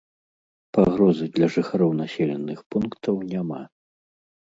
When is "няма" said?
3.33-3.65